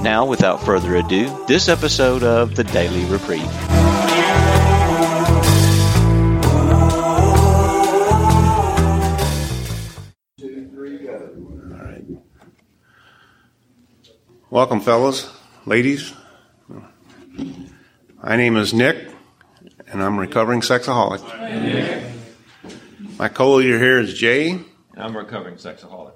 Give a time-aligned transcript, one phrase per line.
[0.00, 3.42] Now, without further ado, this episode of the Daily Reprieve.
[14.50, 15.30] Welcome, fellows,
[15.66, 16.14] ladies.
[18.22, 19.10] My name is Nick,
[19.88, 21.22] and I'm a recovering sexaholic.
[23.18, 24.50] My co-leader here is Jay.
[24.50, 26.12] And I'm a recovering sexaholic.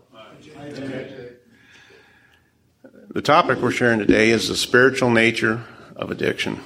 [3.13, 5.65] The topic we're sharing today is the spiritual nature
[5.96, 6.60] of addiction.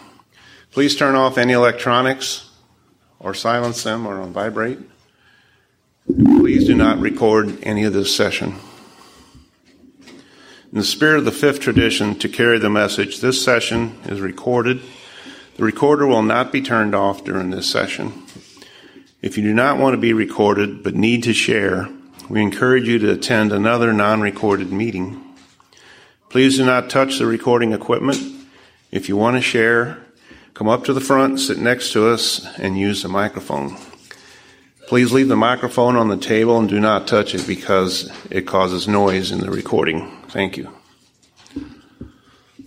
[0.71, 2.49] Please turn off any electronics
[3.19, 4.79] or silence them or on vibrate.
[6.07, 8.55] Please do not record any of this session.
[10.07, 14.81] In the spirit of the fifth tradition to carry the message, this session is recorded.
[15.57, 18.23] The recorder will not be turned off during this session.
[19.21, 21.89] If you do not want to be recorded but need to share,
[22.31, 25.25] we encourage you to attend another non recorded meeting.
[26.29, 28.19] Please do not touch the recording equipment.
[28.91, 29.99] If you want to share,
[30.55, 33.77] come up to the front, sit next to us, and use the microphone.
[34.89, 38.87] Please leave the microphone on the table and do not touch it because it causes
[38.87, 40.11] noise in the recording.
[40.29, 40.73] Thank you.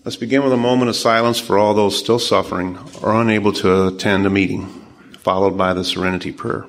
[0.05, 3.87] Let's begin with a moment of silence for all those still suffering or unable to
[3.87, 4.67] attend a meeting,
[5.19, 6.65] followed by the serenity prayer.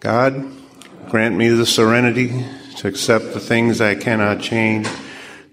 [0.00, 0.50] God,
[1.10, 4.88] grant me the serenity to accept the things I cannot change,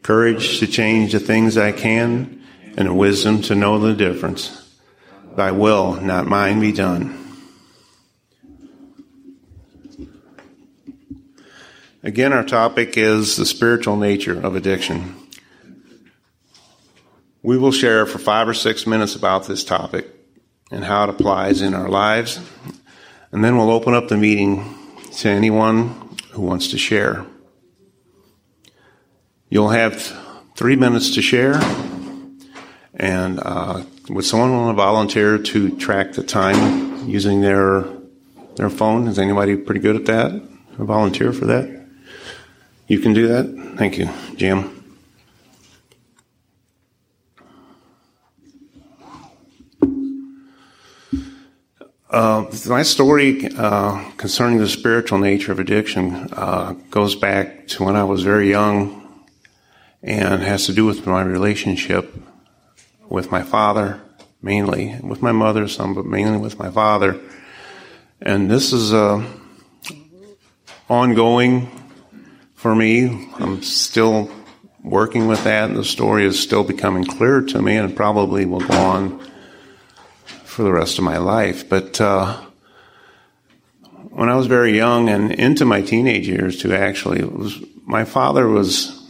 [0.04, 2.42] courage to change the things I can,
[2.78, 4.74] and the wisdom to know the difference.
[5.36, 7.26] Thy will, not mine, be done.
[12.02, 15.14] Again, our topic is the spiritual nature of addiction.
[17.44, 20.08] We will share for five or six minutes about this topic
[20.72, 22.40] and how it applies in our lives
[23.32, 24.76] and then we'll open up the meeting
[25.18, 27.26] to anyone who wants to share.
[29.50, 30.02] You'll have
[30.56, 31.60] three minutes to share.
[32.94, 37.86] And uh, would someone want to volunteer to track the time using their
[38.56, 39.08] their phone?
[39.08, 40.32] Is anybody pretty good at that?
[40.80, 41.86] A volunteer for that?
[42.88, 43.76] You can do that.
[43.78, 44.77] Thank you, Jim.
[52.10, 57.98] Uh, my story uh, concerning the spiritual nature of addiction uh, goes back to when
[57.98, 59.26] I was very young
[60.02, 62.16] and has to do with my relationship
[63.10, 64.00] with my father,
[64.42, 67.20] mainly, with my mother some, but mainly with my father.
[68.22, 69.26] And this is uh,
[70.90, 71.70] ongoing
[72.56, 73.30] for me.
[73.36, 74.32] I'm still
[74.82, 78.62] working with that, and the story is still becoming clearer to me, and probably will
[78.62, 79.32] go on
[80.58, 81.70] for the rest of my life.
[81.70, 82.36] But uh,
[84.10, 88.48] when I was very young and into my teenage years, too, actually, was my father
[88.48, 89.08] was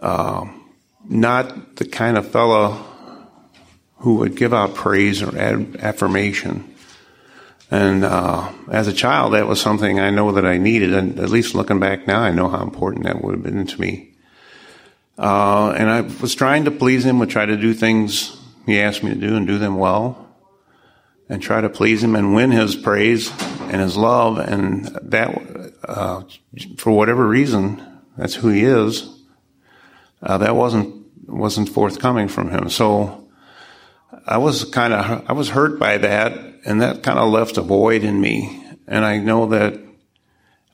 [0.00, 0.46] uh,
[1.04, 2.82] not the kind of fellow
[3.98, 6.74] who would give out praise or ad- affirmation.
[7.70, 10.94] And uh, as a child, that was something I know that I needed.
[10.94, 13.78] And at least looking back now, I know how important that would have been to
[13.78, 14.14] me.
[15.18, 18.34] Uh, and I was trying to please him, would try to do things
[18.66, 20.26] he asked me to do and do them well
[21.28, 23.30] and try to please him and win his praise
[23.62, 24.38] and his love.
[24.38, 26.22] And that, uh,
[26.76, 27.82] for whatever reason,
[28.16, 29.08] that's who he is.
[30.22, 32.68] Uh, that wasn't, wasn't forthcoming from him.
[32.68, 33.28] So
[34.26, 36.32] I was kind of, I was hurt by that
[36.64, 38.62] and that kind of left a void in me.
[38.88, 39.80] And I know that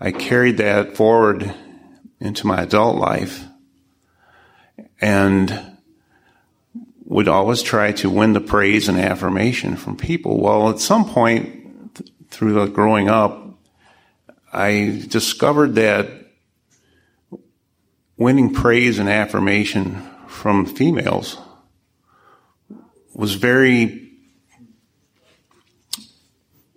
[0.01, 1.55] I carried that forward
[2.21, 3.45] into my adult life.
[5.01, 5.72] And
[7.13, 10.41] would always try to win the praise and affirmation from people.
[10.41, 13.59] Well, at some point th- through the growing up,
[14.51, 16.09] I discovered that
[18.17, 21.37] winning praise and affirmation from females
[23.13, 24.11] was very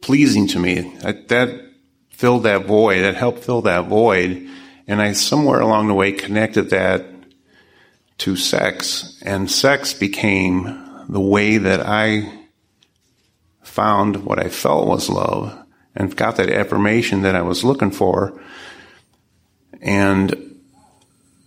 [0.01, 0.97] pleasing to me.
[0.99, 1.61] That, that
[2.09, 4.49] filled that void, that helped fill that void.
[4.85, 7.14] And I somewhere along the way connected that
[8.19, 12.31] to sex, and sex became the way that I
[13.61, 15.57] found what I felt was love
[15.95, 18.41] and got that affirmation that I was looking for.
[19.81, 20.31] And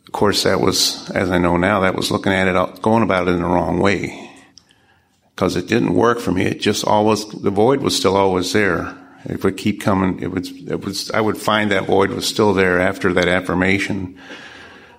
[0.07, 3.29] of course, that was, as I know now, that was looking at it, going about
[3.29, 4.31] it in the wrong way.
[5.35, 6.45] Because it didn't work for me.
[6.45, 8.97] It just always, the void was still always there.
[9.25, 10.21] It would keep coming.
[10.21, 14.19] It was, it was, I would find that void was still there after that affirmation,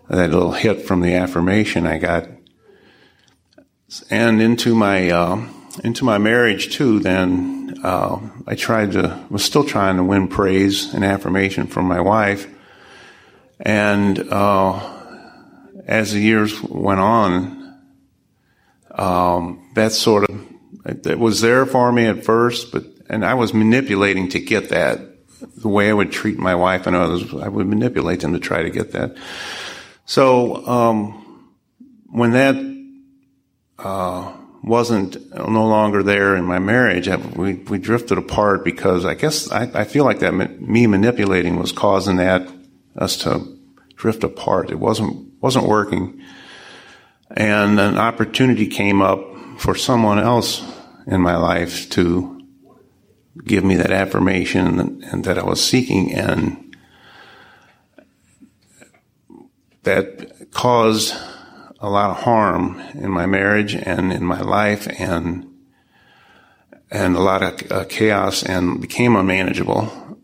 [0.09, 2.27] that little hit from the affirmation I got.
[4.09, 5.47] And into my, uh,
[5.83, 10.93] into my marriage too, then, uh, I tried to, was still trying to win praise
[10.93, 12.47] and affirmation from my wife.
[13.59, 14.97] And, uh,
[15.85, 17.77] as the years went on,
[18.91, 20.45] um, that sort of,
[20.85, 25.01] it was there for me at first, but and I was manipulating to get that.
[25.57, 28.61] The way I would treat my wife and others, I would manipulate them to try
[28.61, 29.15] to get that.
[30.09, 31.53] So um,
[32.07, 32.55] when that
[33.77, 34.33] uh,
[34.63, 39.69] wasn't no longer there in my marriage, we we drifted apart because I guess I,
[39.71, 42.51] I feel like that me manipulating was causing that
[42.97, 43.55] us to
[43.97, 44.71] drift apart.
[44.71, 46.19] It wasn't wasn't working,
[47.29, 49.21] and an opportunity came up
[49.59, 50.63] for someone else
[51.05, 52.47] in my life to
[53.45, 56.68] give me that affirmation and, and that I was seeking, and
[59.83, 61.15] that caused
[61.79, 65.45] a lot of harm in my marriage and in my life, and
[66.91, 70.17] and a lot of uh, chaos, and became unmanageable.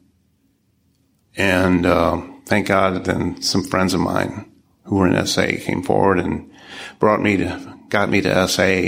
[1.38, 4.52] And uh, thank God, then some friends of mine
[4.86, 6.52] who were in SA came forward and
[7.00, 8.84] brought me to, got me to SA,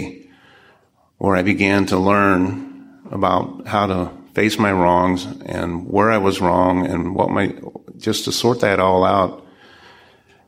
[1.18, 6.40] where I began to learn about how to face my wrongs and where I was
[6.40, 7.56] wrong and what my,
[7.98, 9.46] just to sort that all out.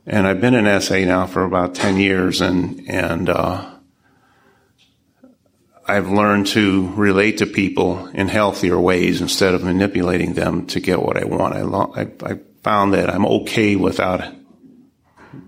[0.06, 3.70] And I've been in SA now for about 10 years and, and, uh,
[5.86, 11.02] I've learned to relate to people in healthier ways instead of manipulating them to get
[11.02, 11.56] what I want.
[11.56, 14.22] I, I, I found that I'm okay without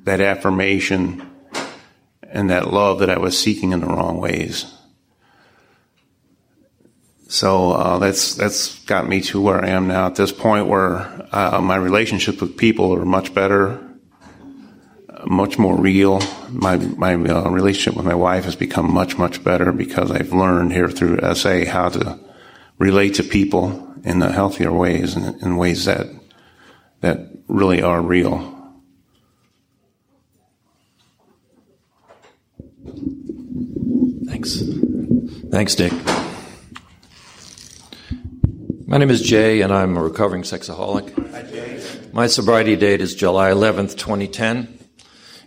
[0.03, 1.31] that affirmation
[2.23, 4.67] and that love that I was seeking in the wrong ways.
[7.29, 11.29] So uh, that's that's got me to where I am now at this point, where
[11.33, 13.81] uh, my relationships with people are much better,
[15.33, 16.21] much more real.
[16.51, 20.73] My my uh, relationship with my wife has become much much better because I've learned
[20.73, 22.19] here through SA how to
[22.79, 26.07] relate to people in the healthier ways and in ways that
[27.01, 28.49] that really are real.
[34.27, 34.63] Thanks.
[35.51, 35.93] Thanks, Dick.
[38.87, 41.31] My name is Jay, and I'm a recovering sexaholic.
[41.31, 41.83] Hi, Jay.
[42.13, 44.82] My sobriety date is July 11th, 2010.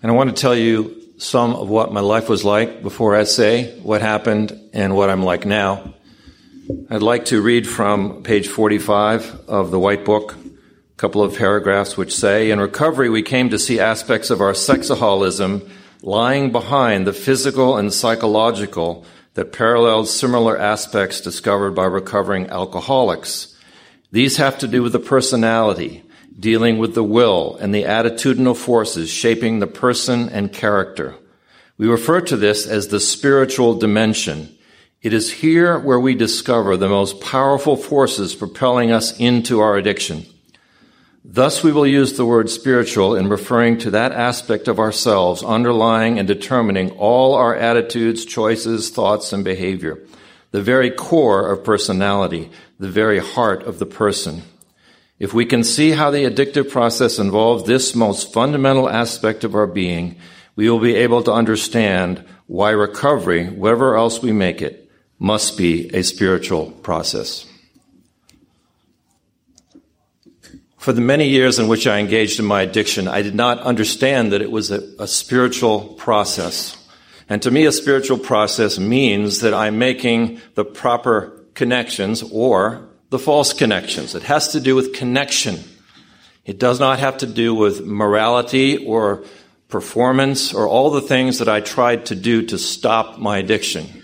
[0.05, 3.23] And I want to tell you some of what my life was like before I
[3.23, 5.95] say what happened, and what I'm like now.
[6.91, 11.97] I'd like to read from page 45 of the White Book, a couple of paragraphs
[11.97, 15.67] which say In recovery, we came to see aspects of our sexaholism
[16.03, 23.57] lying behind the physical and psychological that paralleled similar aspects discovered by recovering alcoholics.
[24.11, 26.03] These have to do with the personality,
[26.37, 31.15] dealing with the will and the attitudinal forces shaping the person and character.
[31.77, 34.55] We refer to this as the spiritual dimension.
[35.01, 40.25] It is here where we discover the most powerful forces propelling us into our addiction.
[41.27, 46.19] Thus, we will use the word spiritual in referring to that aspect of ourselves underlying
[46.19, 49.99] and determining all our attitudes, choices, thoughts, and behavior.
[50.51, 54.43] The very core of personality, the very heart of the person.
[55.17, 59.67] If we can see how the addictive process involves this most fundamental aspect of our
[59.67, 60.17] being,
[60.55, 65.89] we will be able to understand why recovery, wherever else we make it, must be
[65.95, 67.45] a spiritual process.
[70.77, 74.31] For the many years in which I engaged in my addiction, I did not understand
[74.31, 76.77] that it was a, a, spiritual process.
[77.27, 83.19] And to me, a spiritual process means that I'm making the proper connections or the
[83.19, 84.15] false connections.
[84.15, 85.59] It has to do with connection.
[86.45, 89.23] It does not have to do with morality or
[89.67, 94.03] performance or all the things that I tried to do to stop my addiction.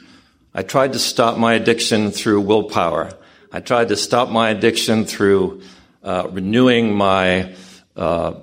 [0.54, 3.12] I tried to stop my addiction through willpower.
[3.52, 5.62] I tried to stop my addiction through
[6.04, 7.54] uh, renewing my
[7.96, 8.34] uh,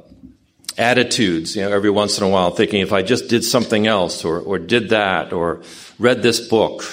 [0.78, 4.24] attitudes, you know, every once in a while, thinking if I just did something else
[4.24, 5.62] or, or did that or
[5.98, 6.84] read this book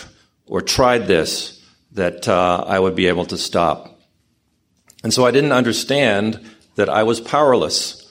[0.48, 1.55] or tried this,
[1.96, 4.00] that uh, I would be able to stop.
[5.04, 6.40] And so I didn't understand
[6.76, 8.02] that I was powerless.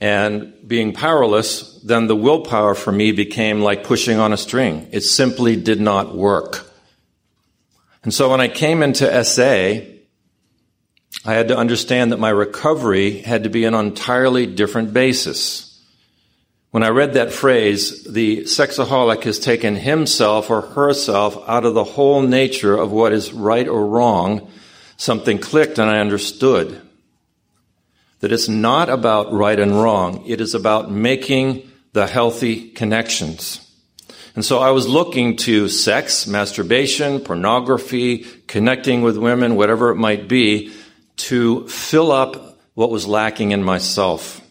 [0.00, 4.88] And being powerless, then the willpower for me became like pushing on a string.
[4.92, 6.70] It simply did not work.
[8.02, 9.80] And so when I came into SA,
[11.24, 15.71] I had to understand that my recovery had to be on an entirely different basis.
[16.72, 21.84] When I read that phrase, the sexaholic has taken himself or herself out of the
[21.84, 24.50] whole nature of what is right or wrong,
[24.96, 26.80] something clicked and I understood
[28.20, 30.24] that it's not about right and wrong.
[30.26, 33.60] It is about making the healthy connections.
[34.34, 40.26] And so I was looking to sex, masturbation, pornography, connecting with women, whatever it might
[40.26, 40.72] be,
[41.16, 44.41] to fill up what was lacking in myself.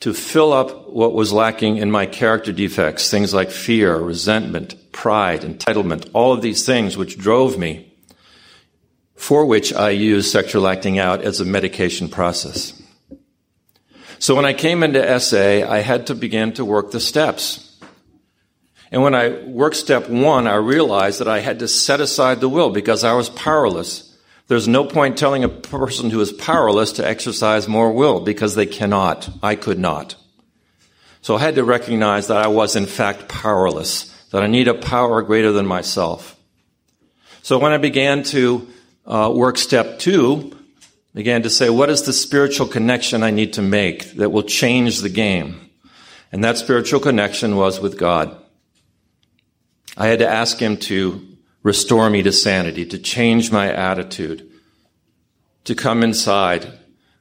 [0.00, 5.40] To fill up what was lacking in my character defects, things like fear, resentment, pride,
[5.40, 7.86] entitlement, all of these things which drove me
[9.16, 12.80] for which I used sexual acting out as a medication process.
[14.18, 17.78] So when I came into SA, I had to begin to work the steps.
[18.90, 22.48] And when I worked step one, I realized that I had to set aside the
[22.48, 24.05] will because I was powerless.
[24.48, 28.66] There's no point telling a person who is powerless to exercise more will because they
[28.66, 29.28] cannot.
[29.42, 30.14] I could not.
[31.20, 34.74] So I had to recognize that I was in fact powerless, that I need a
[34.74, 36.36] power greater than myself.
[37.42, 38.68] So when I began to
[39.04, 40.56] uh, work step two
[41.14, 45.00] began to say, what is the spiritual connection I need to make that will change
[45.00, 45.70] the game?
[46.30, 48.36] And that spiritual connection was with God.
[49.96, 51.35] I had to ask Him to
[51.66, 54.48] restore me to sanity, to change my attitude,
[55.64, 56.64] to come inside.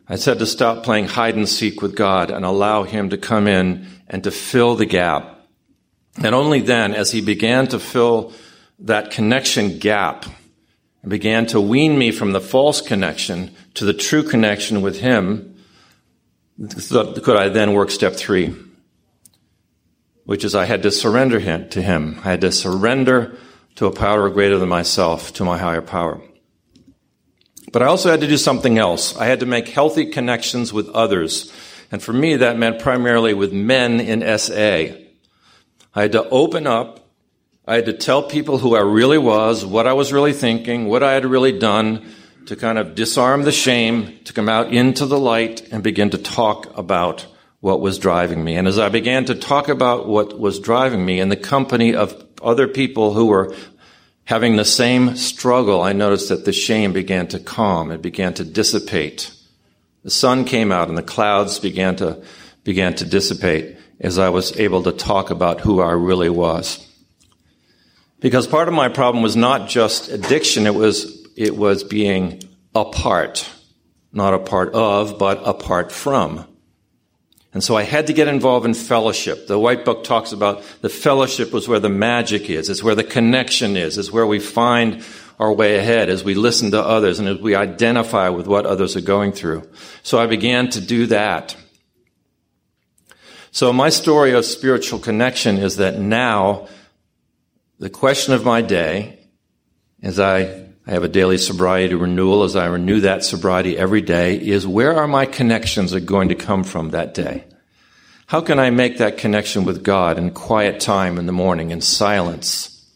[0.08, 3.48] I said to stop playing hide and seek with God and allow Him to come
[3.48, 5.48] in and to fill the gap.
[6.24, 8.34] And only then, as He began to fill
[8.78, 10.26] that connection gap,
[11.02, 15.58] and began to wean me from the false connection to the true connection with Him,
[16.60, 18.56] could I then work step three,
[20.26, 22.22] which is I had to surrender him, to Him.
[22.24, 23.40] I had to surrender
[23.76, 26.22] to a power greater than myself, to my higher power.
[27.72, 29.16] But I also had to do something else.
[29.18, 31.52] I had to make healthy connections with others.
[31.92, 34.96] And for me, that meant primarily with men in SA.
[35.94, 37.06] I had to open up
[37.68, 41.02] I had to tell people who I really was, what I was really thinking, what
[41.02, 42.14] I had really done
[42.46, 46.20] to kind of disarm the shame, to come out into the light and begin to
[46.20, 47.26] talk about
[47.62, 48.56] what was driving me.
[48.56, 52.24] And as I began to talk about what was driving me in the company of
[52.46, 53.56] other people who were
[54.26, 57.92] having the same struggle, I noticed that the shame began to calm.
[57.92, 59.32] It began to dissipate.
[60.04, 62.24] The sun came out and the clouds began to,
[62.64, 66.86] began to dissipate as I was able to talk about who I really was.
[68.20, 72.42] Because part of my problem was not just addiction, it was, it was being
[72.74, 73.50] apart.
[74.12, 76.48] Not a part of, but apart from.
[77.56, 79.48] And so I had to get involved in fellowship.
[79.48, 82.70] The White Book talks about the fellowship was where the magic is.
[82.70, 83.98] It's where the connection is.
[83.98, 85.02] It's where we find
[85.40, 88.98] our way ahead as we listen to others and as we identify with what others
[88.98, 89.70] are going through.
[90.04, 91.56] So I began to do that.
[93.52, 96.68] So my story of spiritual connection is that now
[97.80, 99.30] the question of my day,
[100.04, 104.36] as I, I have a daily sobriety renewal, as I renew that sobriety every day,
[104.36, 107.46] is where are my connections are going to come from that day?
[108.28, 111.82] How can I make that connection with God in quiet time in the morning, in
[111.82, 112.88] silence,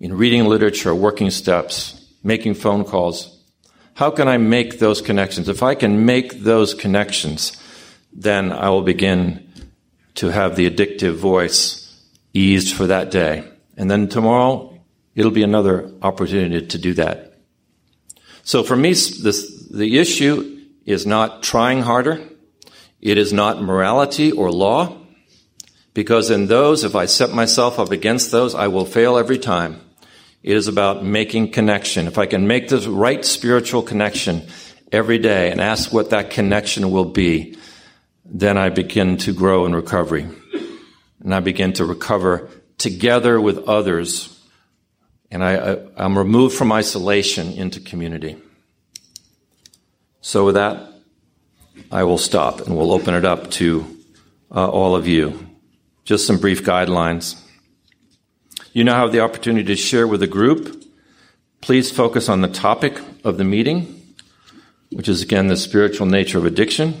[0.00, 3.40] in reading literature, working steps, making phone calls?
[3.94, 5.48] How can I make those connections?
[5.48, 7.56] If I can make those connections,
[8.12, 9.48] then I will begin
[10.16, 13.44] to have the addictive voice eased for that day.
[13.76, 14.75] And then tomorrow,
[15.16, 17.34] it'll be another opportunity to do that.
[18.44, 22.22] So for me, this, the issue is not trying harder.
[23.00, 24.98] It is not morality or law.
[25.94, 29.80] Because in those, if I set myself up against those, I will fail every time.
[30.42, 32.06] It is about making connection.
[32.06, 34.46] If I can make the right spiritual connection
[34.92, 37.56] every day and ask what that connection will be,
[38.24, 40.28] then I begin to grow in recovery.
[41.20, 44.35] And I begin to recover together with others,
[45.30, 48.36] and I, am removed from isolation into community.
[50.20, 50.92] So, with that,
[51.90, 53.96] I will stop and we'll open it up to
[54.50, 55.46] uh, all of you.
[56.04, 57.40] Just some brief guidelines.
[58.72, 60.84] You now have the opportunity to share with the group.
[61.60, 64.14] Please focus on the topic of the meeting,
[64.90, 66.94] which is again the spiritual nature of addiction.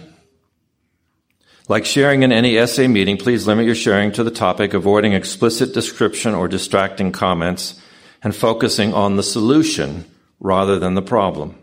[1.68, 5.74] Like sharing in any SA meeting, please limit your sharing to the topic, avoiding explicit
[5.74, 7.80] description or distracting comments,
[8.26, 10.04] and focusing on the solution
[10.40, 11.54] rather than the problem.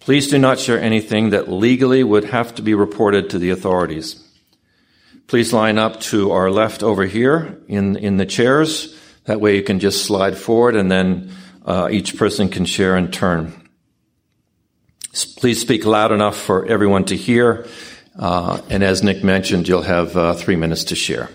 [0.00, 4.26] Please do not share anything that legally would have to be reported to the authorities.
[5.26, 8.98] Please line up to our left over here in, in the chairs.
[9.24, 11.30] That way you can just slide forward and then
[11.66, 13.52] uh, each person can share in turn.
[15.36, 17.66] Please speak loud enough for everyone to hear.
[18.18, 21.28] Uh, and as Nick mentioned, you'll have uh, three minutes to share.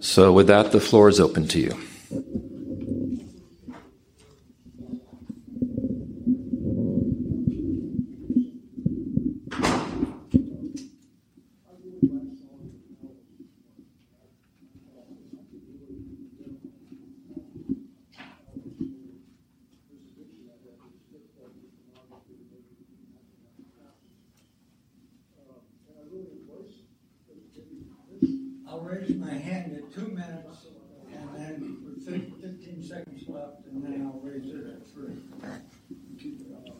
[0.00, 2.45] So, with that, the floor is open to you.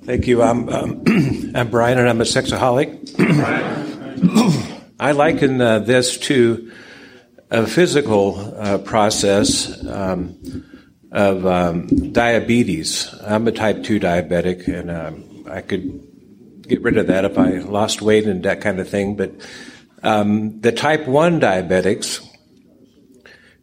[0.06, 0.40] Thank you.
[0.40, 1.02] I'm, um,
[1.56, 3.16] I'm Brian, and I'm a sexaholic.
[5.00, 6.70] I liken uh, this to
[7.50, 10.64] a physical uh, process um,
[11.10, 13.12] of um, diabetes.
[13.20, 17.58] I'm a type 2 diabetic, and um, I could get rid of that if I
[17.58, 19.16] lost weight and that kind of thing.
[19.16, 19.32] But
[20.04, 22.24] um, the type 1 diabetics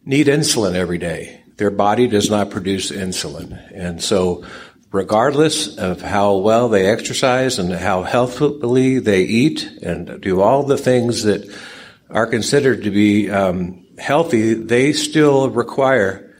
[0.04, 1.40] need insulin every day.
[1.56, 3.58] Their body does not produce insulin.
[3.72, 4.44] And so
[4.94, 10.78] regardless of how well they exercise and how healthfully they eat and do all the
[10.78, 11.52] things that
[12.10, 16.32] are considered to be um, healthy, they still require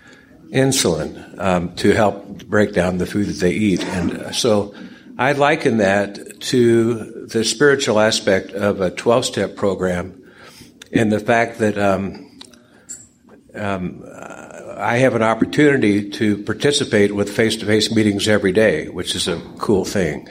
[0.53, 3.83] insulin um, to help break down the food that they eat.
[3.83, 4.73] And so
[5.19, 10.33] I liken that to the spiritual aspect of a 12 step program
[10.93, 12.41] and the fact that um,
[13.53, 14.05] um,
[14.77, 19.29] I have an opportunity to participate with face to face meetings every day, which is
[19.29, 20.29] a cool thing.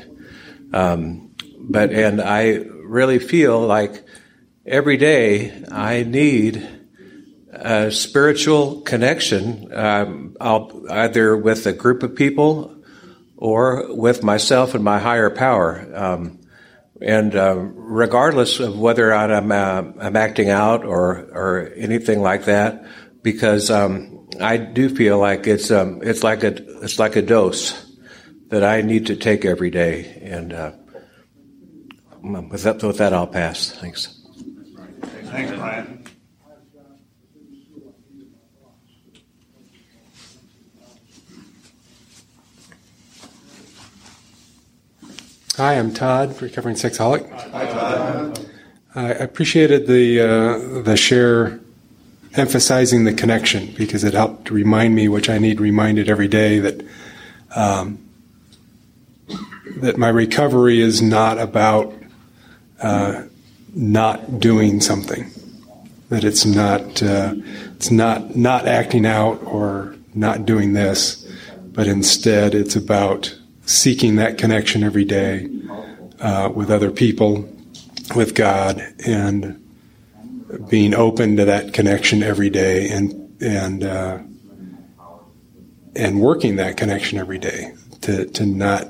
[0.74, 4.06] Um, but, and I really feel like
[4.66, 6.68] every day I need
[7.52, 12.84] a spiritual connection, um, either with a group of people
[13.38, 15.90] or with myself and my higher power.
[15.94, 16.42] Um,
[17.02, 22.86] and uh, regardless of whether I'm, uh, I'm acting out or, or anything like that,
[23.22, 27.74] because um, I do feel like it's um, it's like a it's like a dose
[28.50, 30.72] that I need to take every day, and uh,
[32.22, 33.72] with that with that I'll pass.
[33.72, 34.20] Thanks.
[35.26, 36.06] Thanks, Brian.
[45.58, 47.30] Hi, I'm Todd, recovering sexaholic.
[47.52, 48.50] Hi, Todd.
[48.96, 51.60] I appreciated the uh, the share
[52.36, 56.86] emphasizing the connection because it helped remind me, which I need reminded every day, that
[57.56, 58.00] um,
[59.78, 61.94] that my recovery is not about
[62.82, 63.24] uh,
[63.74, 65.32] not doing something.
[66.10, 67.36] That it's not uh,
[67.76, 71.28] it's not not acting out or not doing this,
[71.74, 75.50] but instead it's about seeking that connection every day
[76.20, 77.50] uh, with other people,
[78.16, 79.63] with God, and
[80.70, 84.20] being open to that connection every day and and uh,
[85.96, 88.88] and working that connection every day to to not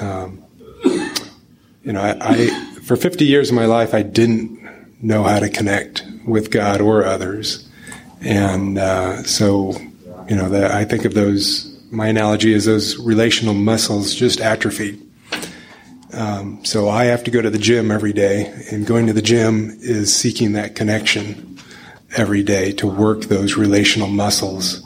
[0.00, 0.42] um,
[0.84, 2.50] you know I, I,
[2.82, 4.62] for 50 years of my life I didn't
[5.02, 7.68] know how to connect with God or others.
[8.20, 9.72] And uh, so
[10.28, 15.00] you know I think of those my analogy is those relational muscles just atrophied
[16.12, 19.22] um, so I have to go to the gym every day, and going to the
[19.22, 21.58] gym is seeking that connection
[22.16, 24.82] every day to work those relational muscles,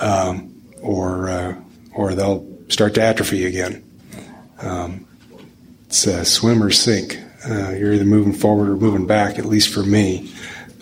[0.00, 1.56] um, or uh,
[1.94, 3.82] or they'll start to atrophy again.
[4.60, 5.06] Um,
[5.86, 7.20] it's a swim or sink.
[7.48, 9.38] Uh, you're either moving forward or moving back.
[9.38, 10.32] At least for me,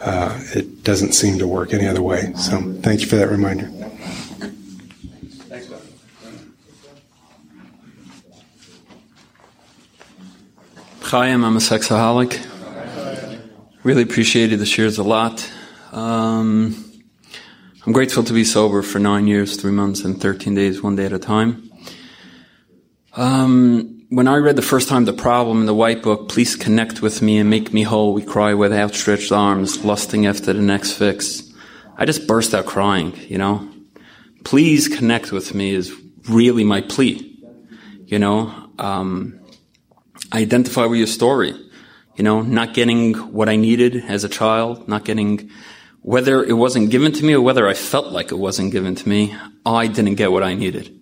[0.01, 2.33] uh, it doesn't seem to work any other way.
[2.35, 3.71] So thank you for that reminder.
[11.05, 12.41] Chaim, I'm a sexaholic.
[13.83, 15.49] Really appreciated the shares a lot.
[15.93, 16.83] Um,
[17.87, 21.05] I'm grateful to be sober for nine years, three months, and 13 days, one day
[21.05, 21.71] at a time.
[23.13, 27.03] Um, when I read the first time the problem in the white book, please connect
[27.03, 28.15] with me and make me whole.
[28.15, 31.43] We cry with outstretched arms, lusting after the next fix.
[31.99, 33.69] I just burst out crying, you know.
[34.43, 35.95] Please connect with me is
[36.31, 37.39] really my plea,
[38.07, 38.71] you know.
[38.79, 39.44] Um,
[40.33, 41.55] identify with your story.
[42.17, 45.51] You know, not getting what I needed as a child, not getting
[46.05, 49.09] whether it wasn't given to me or whether I felt like it wasn't given to
[49.09, 51.01] me, I didn't get what I needed.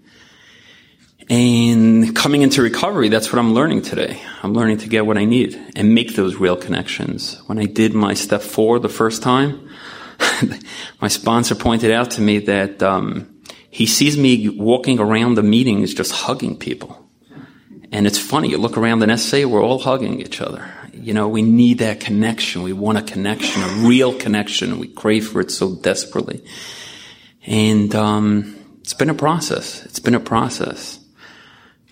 [1.29, 4.23] And coming into recovery, that's what I'm learning today.
[4.45, 7.43] I'm learning to get what I need and make those real connections.
[7.47, 9.69] When I did my step four the first time,
[11.01, 15.95] my sponsor pointed out to me that um, he sees me walking around the meetings
[15.95, 17.03] just hugging people
[17.93, 20.67] And it's funny, you look around in SA, we're all hugging each other.
[20.95, 22.63] You know, we need that connection.
[22.63, 24.79] We want a connection, a real connection.
[24.79, 26.43] We crave for it so desperately.
[27.47, 29.85] And um, it's been a process.
[29.85, 30.99] It's been a process.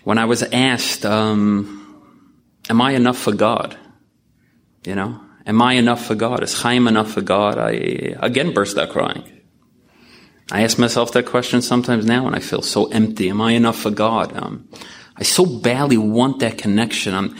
[0.03, 2.11] When I was asked, um,
[2.67, 3.77] am I enough for God?
[4.83, 6.41] You know, am I enough for God?
[6.41, 7.59] Is Chaim enough for God?
[7.59, 7.71] I
[8.19, 9.23] again burst out crying.
[10.51, 13.29] I ask myself that question sometimes now when I feel so empty.
[13.29, 14.35] Am I enough for God?
[14.35, 14.67] Um,
[15.15, 17.13] I so badly want that connection.
[17.13, 17.35] I'm,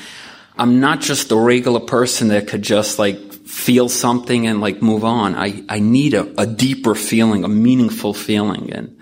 [0.58, 5.04] I'm not just a regular person that could just like feel something and like move
[5.04, 5.36] on.
[5.36, 8.72] I, I need a, a deeper feeling, a meaningful feeling.
[8.72, 8.98] And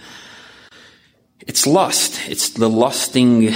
[1.41, 2.29] it's lust.
[2.29, 3.53] It's the lusting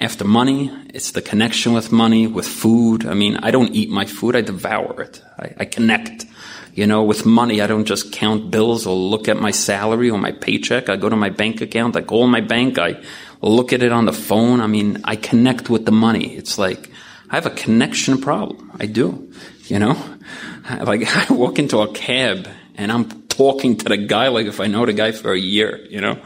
[0.00, 0.70] after money.
[0.94, 3.06] It's the connection with money, with food.
[3.06, 4.36] I mean, I don't eat my food.
[4.36, 5.22] I devour it.
[5.38, 6.26] I, I connect.
[6.74, 10.18] You know, with money, I don't just count bills or look at my salary or
[10.18, 10.88] my paycheck.
[10.88, 11.96] I go to my bank account.
[11.96, 12.78] I call my bank.
[12.78, 13.02] I
[13.40, 14.60] look at it on the phone.
[14.60, 16.36] I mean, I connect with the money.
[16.36, 16.90] It's like,
[17.30, 18.72] I have a connection problem.
[18.80, 19.32] I do.
[19.64, 19.96] You know,
[20.80, 24.66] like I walk into a cab and I'm talking to the guy like if I
[24.66, 26.18] know the guy for a year, you know?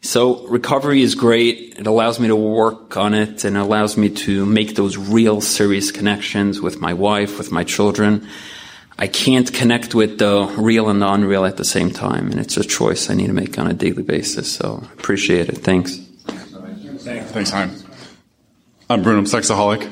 [0.00, 1.78] So recovery is great.
[1.78, 5.90] It allows me to work on it and allows me to make those real serious
[5.90, 8.28] connections with my wife, with my children.
[8.96, 12.56] I can't connect with the real and the unreal at the same time, and it's
[12.56, 14.50] a choice I need to make on a daily basis.
[14.50, 15.58] So appreciate it.
[15.58, 16.07] Thanks.
[17.08, 17.70] Thanks, Thanks Chaim.
[18.90, 19.90] I'm Bruno, I'm sexaholic.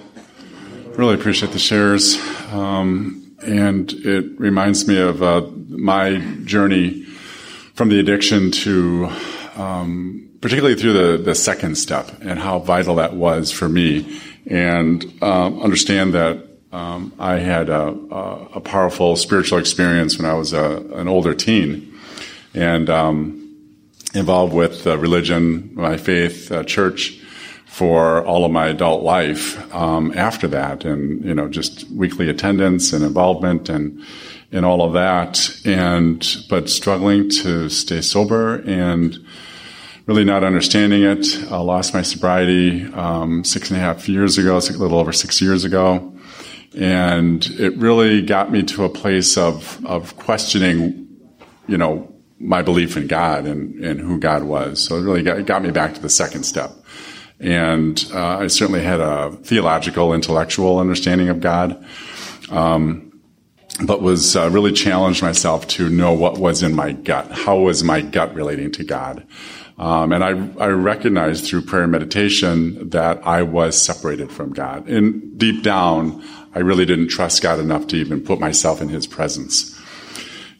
[0.99, 2.19] Really appreciate the shares,
[2.53, 7.05] um, and it reminds me of uh, my journey
[7.73, 9.09] from the addiction to,
[9.57, 15.03] um, particularly through the the second step, and how vital that was for me, and
[15.23, 20.53] um, understand that um, I had a, a, a, powerful spiritual experience when I was
[20.53, 21.99] a, an older teen,
[22.53, 23.46] and um,
[24.17, 27.21] involved with uh, religion, my faith, uh, church,
[27.67, 29.75] for all of my adult life.
[29.75, 34.03] Um, after that, and you know, just weekly attendance and involvement and
[34.53, 39.19] and all of that, and but struggling to stay sober and
[40.07, 41.27] really not understanding it.
[41.51, 45.43] I lost my sobriety um, six and a half years ago, a little over six
[45.43, 46.17] years ago
[46.77, 51.09] and it really got me to a place of of questioning,
[51.67, 54.83] you know, my belief in God and, and who God was.
[54.83, 56.73] So it really got, it got me back to the second step.
[57.39, 61.85] And uh, I certainly had a theological, intellectual understanding of God,
[62.51, 63.21] um,
[63.85, 67.31] but was uh, really challenged myself to know what was in my gut.
[67.31, 69.27] How was my gut relating to God?
[69.79, 70.31] Um, and I,
[70.65, 74.89] I recognized through prayer and meditation that I was separated from God.
[74.89, 79.07] And deep down, I really didn't trust God enough to even put myself in His
[79.07, 79.79] presence.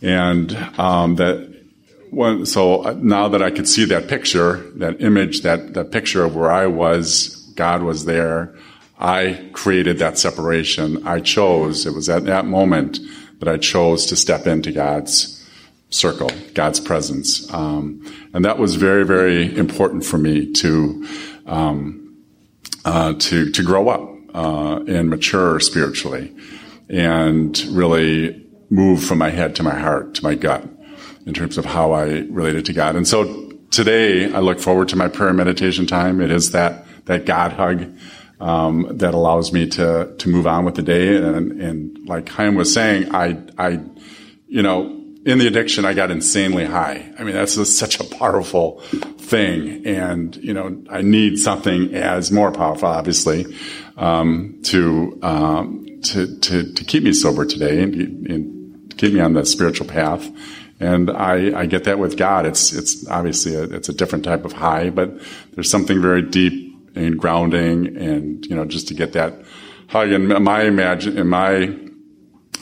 [0.03, 1.56] And um, that
[2.11, 6.37] when, so now that I could see that picture, that image, that that picture of
[6.37, 8.55] where I was, God was there.
[8.99, 11.07] I created that separation.
[11.07, 11.87] I chose.
[11.87, 12.99] It was at that moment
[13.41, 15.33] that I chose to step into God's
[15.91, 21.07] circle, God's presence, um, and that was very, very important for me to
[21.47, 22.17] um,
[22.85, 26.35] uh, to to grow up uh, and mature spiritually
[26.89, 30.65] and really move from my head to my heart, to my gut
[31.27, 32.97] in terms of how I related to God.
[32.97, 36.21] And so today I look forward to my prayer meditation time.
[36.21, 37.93] It is that, that God hug,
[38.41, 41.17] um, that allows me to, to move on with the day.
[41.17, 43.81] And, and like Chaim was saying, I, I,
[44.47, 44.93] you know,
[45.25, 47.13] in the addiction, I got insanely high.
[47.19, 48.81] I mean, that's such a powerful
[49.19, 49.85] thing.
[49.85, 53.45] And, you know, I need something as more powerful, obviously,
[53.97, 57.95] um, to, um, to, to, to keep me sober today and,
[58.29, 60.31] and keep me on the spiritual path.
[60.79, 62.45] And I, I get that with God.
[62.45, 65.11] It's, it's obviously a, it's a different type of high, but
[65.53, 69.43] there's something very deep and grounding and, you know, just to get that
[69.89, 70.11] hug.
[70.11, 71.75] And my imagine, in my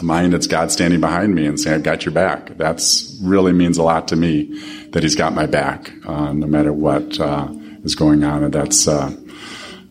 [0.00, 2.57] mind, it's God standing behind me and saying, I've got your back.
[2.57, 6.72] That's really means a lot to me that he's got my back, uh, no matter
[6.72, 7.48] what, uh,
[7.83, 8.44] is going on.
[8.44, 9.12] And that's, uh,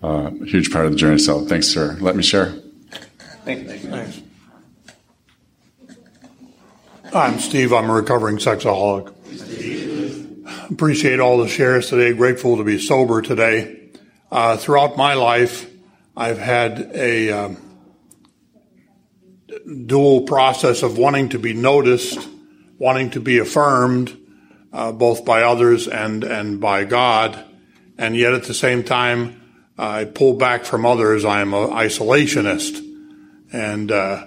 [0.01, 1.19] uh, a huge part of the journey.
[1.19, 1.97] So thanks, sir.
[1.99, 2.53] Let me share.
[3.45, 3.89] Thank you.
[3.89, 4.22] Thanks.
[7.15, 7.73] I'm Steve.
[7.73, 9.13] I'm a recovering sexaholic.
[10.71, 12.11] Appreciate all the shares today.
[12.11, 13.91] Grateful to be sober today.
[14.31, 15.69] Uh, throughout my life,
[16.17, 17.57] I've had a um,
[19.85, 22.27] dual process of wanting to be noticed,
[22.79, 24.17] wanting to be affirmed,
[24.71, 27.45] uh, both by others and and by God,
[27.95, 29.39] and yet at the same time
[29.77, 31.25] I pull back from others.
[31.25, 32.83] I'm an isolationist
[33.51, 34.25] and, uh,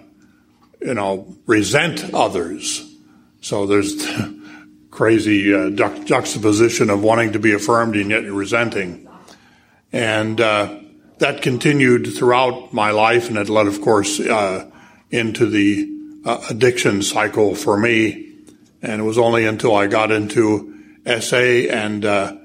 [0.87, 2.95] you know, resent others.
[3.41, 4.07] So there's
[4.91, 9.09] crazy uh, ju- juxtaposition of wanting to be affirmed and yet resenting.
[9.93, 10.79] And uh,
[11.19, 14.71] that continued throughout my life, and it led, of course, uh,
[15.11, 15.93] into the
[16.25, 18.35] uh, addiction cycle for me.
[18.81, 20.73] And it was only until I got into
[21.21, 22.37] SA and uh,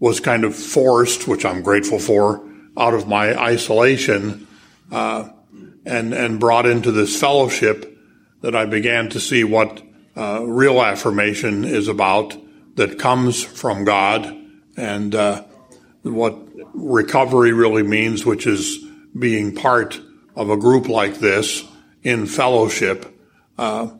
[0.00, 2.42] was kind of forced, which I'm grateful for,
[2.74, 4.46] out of my isolation
[4.90, 5.28] uh,
[5.84, 7.98] and and brought into this fellowship
[8.40, 9.82] that I began to see what
[10.16, 12.36] uh, real affirmation is about
[12.76, 14.36] that comes from God
[14.76, 15.44] and uh,
[16.02, 16.38] what
[16.74, 18.78] recovery really means, which is
[19.18, 20.00] being part
[20.34, 21.64] of a group like this
[22.02, 23.06] in fellowship.
[23.58, 23.90] Uh,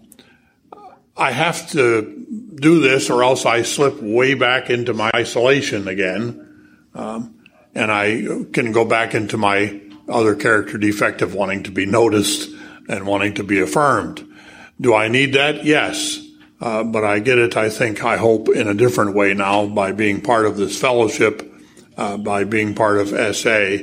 [1.17, 6.89] I have to do this or else I slip way back into my isolation again.
[6.95, 7.39] Um,
[7.75, 12.51] and I can go back into my other character defect of wanting to be noticed
[12.89, 14.27] and wanting to be affirmed.
[14.81, 15.65] Do I need that?
[15.65, 16.21] Yes.
[16.61, 19.93] Uh, but I get it, I think, I hope, in a different way now by
[19.93, 21.53] being part of this fellowship,
[21.97, 23.79] uh, by being part of SA,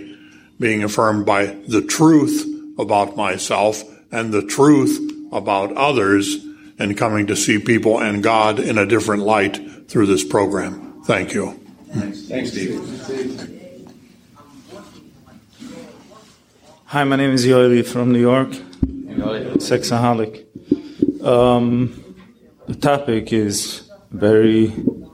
[0.59, 2.45] being affirmed by the truth
[2.77, 4.97] about myself and the truth
[5.31, 6.37] about others,
[6.79, 11.03] and coming to see people and God in a different light through this program.
[11.03, 11.59] Thank you.
[11.91, 13.55] Thanks, Thanks Steve.
[16.91, 18.49] Hi, my name is Yoeli from New York.
[19.59, 20.43] Sexaholic.
[21.23, 22.15] Um,
[22.65, 24.73] the topic is very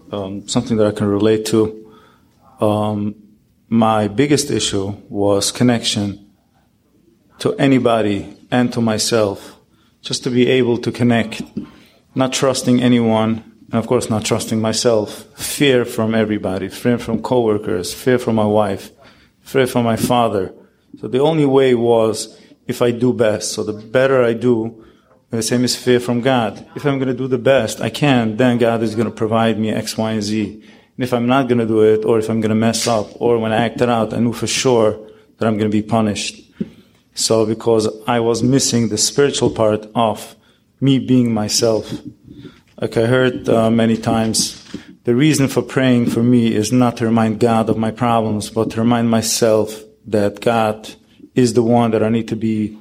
[0.09, 1.93] um, something that I can relate to.
[2.61, 3.15] Um,
[3.67, 6.31] my biggest issue was connection
[7.39, 9.59] to anybody and to myself,
[10.01, 11.41] just to be able to connect,
[12.15, 15.25] not trusting anyone, and of course not trusting myself.
[15.37, 18.91] Fear from everybody, fear from coworkers, fear from my wife,
[19.41, 20.53] fear from my father
[20.99, 23.53] so the only way was if I do best.
[23.53, 24.83] So the better I do,
[25.29, 26.65] the same is fear from God.
[26.75, 29.59] If I'm going to do the best I can, then God is going to provide
[29.59, 30.53] me X, Y, and Z.
[30.53, 33.09] And if I'm not going to do it, or if I'm going to mess up,
[33.21, 34.97] or when I act it out, I knew for sure
[35.37, 36.41] that I'm going to be punished.
[37.13, 40.35] So because I was missing the spiritual part of
[40.79, 41.91] me being myself.
[42.79, 44.61] Like I heard uh, many times,
[45.05, 48.71] the reason for praying for me is not to remind God of my problems, but
[48.71, 50.93] to remind myself that God
[51.33, 52.77] is the one that I need to be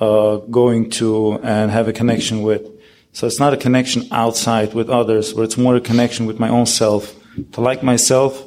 [0.00, 2.68] uh, going to and have a connection with.
[3.12, 6.48] So it's not a connection outside with others, but it's more a connection with my
[6.48, 7.14] own self,
[7.52, 8.42] to like myself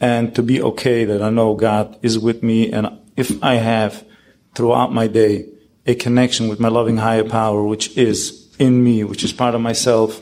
[0.00, 2.72] and to be okay that I know God is with me.
[2.72, 4.04] And if I have
[4.54, 5.48] throughout my day
[5.86, 9.60] a connection with my loving higher power, which is in me, which is part of
[9.60, 10.20] myself,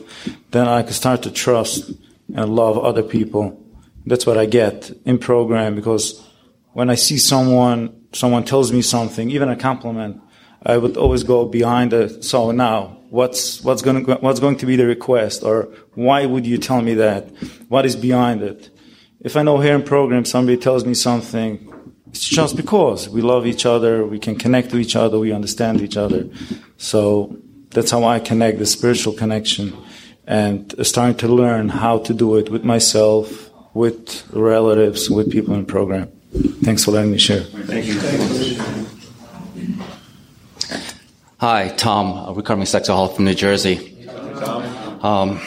[0.51, 1.91] then I can start to trust
[2.33, 3.59] and love other people.
[4.05, 6.23] That's what I get in program because
[6.73, 10.21] when I see someone, someone tells me something, even a compliment,
[10.63, 14.65] I would always go behind the, so now, what's, what's going to, what's going to
[14.65, 15.43] be the request?
[15.43, 15.63] Or
[15.95, 17.29] why would you tell me that?
[17.67, 18.69] What is behind it?
[19.19, 21.67] If I know here in program somebody tells me something,
[22.07, 25.81] it's just because we love each other, we can connect to each other, we understand
[25.81, 26.29] each other.
[26.77, 27.37] So
[27.69, 29.75] that's how I connect, the spiritual connection,
[30.27, 35.65] and starting to learn how to do it with myself, with relatives, with people in
[35.65, 36.11] program.
[36.31, 37.41] Thanks for letting me share.
[37.43, 37.99] Thank you.
[41.39, 44.07] Hi, Tom, a recovering sexaholic from New Jersey.
[45.01, 45.41] Um,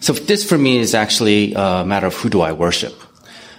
[0.00, 2.94] so this for me is actually a matter of who do I worship.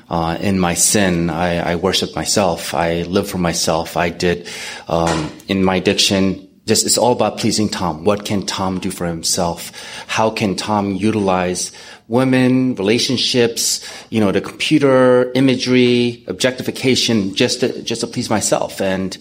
[0.10, 2.76] Uh, in my sin, I, I, worship myself.
[2.76, 3.98] I live for myself.
[3.98, 4.48] I did
[4.88, 6.45] um, in my addiction.
[6.66, 8.04] Just it's all about pleasing Tom.
[8.04, 9.72] What can Tom do for himself?
[10.08, 11.72] How can Tom utilize
[12.08, 18.82] women, relationships, you know, the computer, imagery, objectification, just to, just to please myself.
[18.82, 19.18] And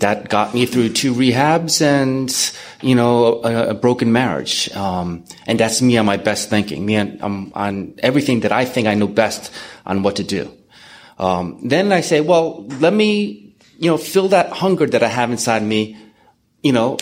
[0.00, 2.34] that got me through two rehabs and,
[2.80, 4.70] you know, a, a broken marriage.
[4.74, 8.86] Um, and that's me on my best thinking, me on, on everything that I think
[8.86, 9.52] I know best
[9.84, 10.50] on what to do.
[11.18, 15.30] Um, then I say, well, let me, you know, fill that hunger that I have
[15.30, 15.96] inside me,
[16.64, 16.96] you know,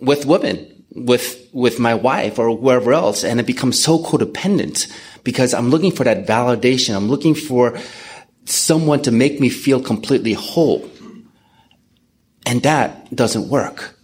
[0.00, 4.90] with women with with my wife or whoever else and it becomes so codependent
[5.24, 6.94] because I'm looking for that validation.
[6.94, 7.78] I'm looking for
[8.44, 10.88] someone to make me feel completely whole.
[12.46, 13.94] And that doesn't work.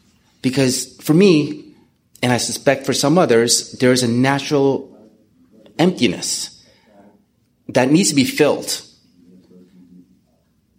[0.42, 1.74] Because for me,
[2.22, 4.94] and I suspect for some others, there's a natural
[5.78, 6.62] emptiness
[7.68, 8.82] that needs to be filled.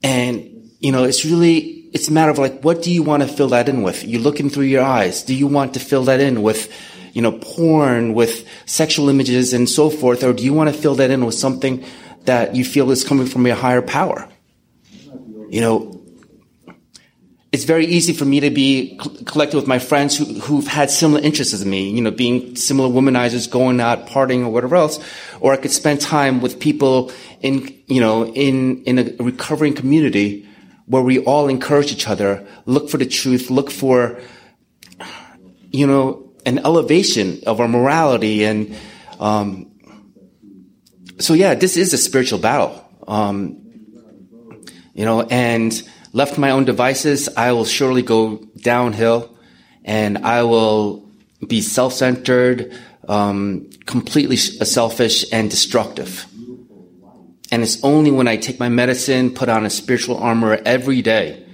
[0.04, 3.30] And, you know, it's really it's a matter of like, what do you want to
[3.30, 4.04] fill that in with?
[4.04, 5.24] You're looking through your eyes.
[5.24, 6.70] Do you want to fill that in with,
[7.14, 10.22] you know, porn, with sexual images and so forth?
[10.22, 11.86] Or do you want to fill that in with something
[12.26, 14.28] that you feel is coming from a higher power?
[15.48, 16.02] You know,
[17.54, 21.22] it's very easy for me to be collected with my friends who, who've had similar
[21.22, 25.00] interests as me, you know, being similar womanizers, going out, partying, or whatever else.
[25.40, 30.46] Or I could spend time with people in, you know, in, in a recovering community
[30.86, 34.20] where we all encourage each other, look for the truth, look for,
[35.72, 38.44] you know, an elevation of our morality.
[38.44, 38.76] And,
[39.20, 39.72] um,
[41.20, 42.84] so yeah, this is a spiritual battle.
[43.08, 43.62] Um,
[44.94, 45.82] you know, and,
[46.16, 49.38] left my own devices, I will surely go downhill
[49.84, 51.06] and I will
[51.46, 52.74] be self-centered,
[53.10, 56.26] um, completely selfish and destructive.
[57.52, 61.46] And it's only when I take my medicine, put on a spiritual armor every day,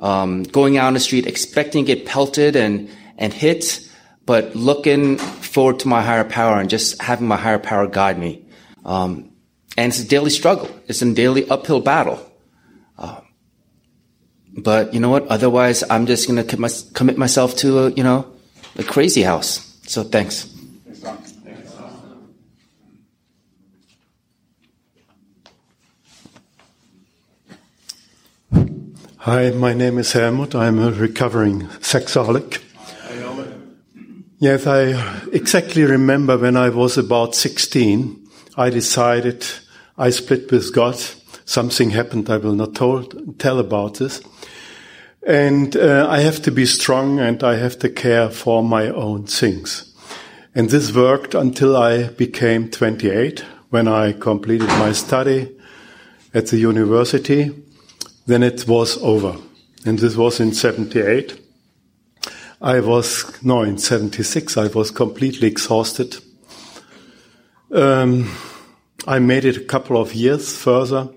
[0.00, 3.88] um, going out on the street, expecting to get pelted and, and hit,
[4.26, 8.44] but looking forward to my higher power and just having my higher power guide me.
[8.84, 9.30] Um,
[9.76, 10.70] and it's a daily struggle.
[10.86, 12.24] It's a daily uphill battle.
[12.96, 13.20] Uh,
[14.56, 15.26] but you know what?
[15.26, 18.32] Otherwise, I'm just going to commit myself to a, you know,
[18.76, 19.78] a crazy house.
[19.86, 20.53] So thanks.
[29.24, 30.54] Hi, my name is Helmut.
[30.54, 32.60] I'm a recovering sexaholic.
[34.38, 38.22] Yes, I exactly remember when I was about 16,
[38.58, 39.46] I decided
[39.96, 41.02] I split with God.
[41.46, 42.28] Something happened.
[42.28, 44.20] I will not told, tell about this.
[45.26, 49.24] And uh, I have to be strong and I have to care for my own
[49.24, 49.90] things.
[50.54, 55.56] And this worked until I became 28 when I completed my study
[56.34, 57.63] at the university.
[58.26, 59.36] Then it was over.
[59.84, 61.40] And this was in 78.
[62.60, 66.16] I was, no, in 76, I was completely exhausted.
[67.70, 68.34] Um,
[69.06, 71.08] I made it a couple of years further.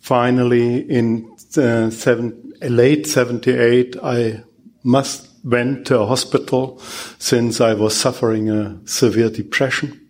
[0.00, 4.42] Finally, in uh, seven, late 78, I
[4.82, 6.80] must went to a hospital
[7.18, 10.05] since I was suffering a severe depression.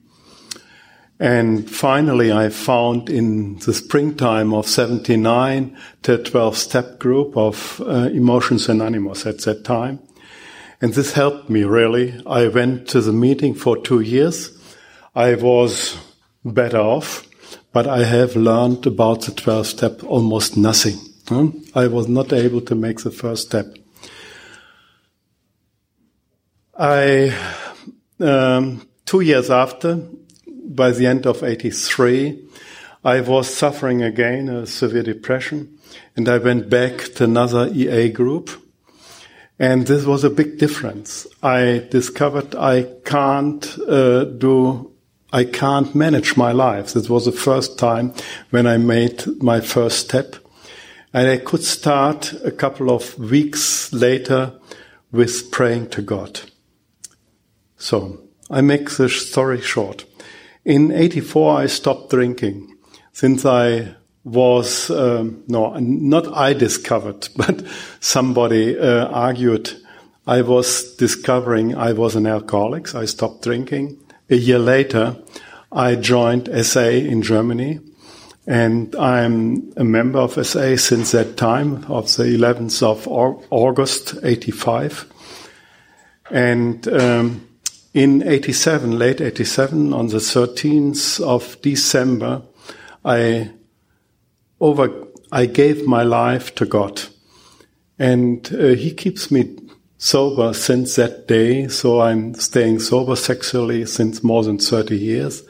[1.18, 8.10] And finally, I found in the springtime of 79 the 12 step group of uh,
[8.12, 10.00] Emotions Anonymous at that time.
[10.82, 12.20] And this helped me really.
[12.26, 14.50] I went to the meeting for two years.
[15.14, 15.98] I was
[16.44, 17.26] better off,
[17.72, 20.98] but I have learned about the 12 step almost nothing.
[21.74, 23.74] I was not able to make the first step.
[26.78, 27.34] I,
[28.20, 30.06] um, two years after,
[30.74, 32.42] by the end of 83,
[33.04, 35.78] I was suffering again a severe depression
[36.16, 38.50] and I went back to another EA group.
[39.58, 41.26] And this was a big difference.
[41.42, 44.92] I discovered I can't uh, do,
[45.32, 46.92] I can't manage my life.
[46.92, 48.12] This was the first time
[48.50, 50.36] when I made my first step.
[51.12, 54.52] And I could start a couple of weeks later
[55.12, 56.40] with praying to God.
[57.78, 60.04] So I make the story short.
[60.66, 62.76] In 84, I stopped drinking
[63.12, 67.64] since I was, um, no, not I discovered, but
[68.00, 69.70] somebody uh, argued
[70.26, 72.88] I was discovering I was an alcoholic.
[72.88, 73.96] So I stopped drinking.
[74.28, 75.16] A year later,
[75.70, 77.78] I joined SA in Germany
[78.48, 85.06] and I'm a member of SA since that time, of the 11th of August, 85.
[86.32, 87.45] And um,
[87.96, 92.42] in 87, late 87, on the 13th of December,
[93.02, 93.52] I
[94.60, 97.04] over, I gave my life to God.
[97.98, 99.56] And uh, He keeps me
[99.96, 101.68] sober since that day.
[101.68, 105.42] So I'm staying sober sexually since more than 30 years.